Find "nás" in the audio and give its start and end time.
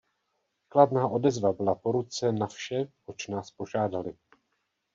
3.27-3.51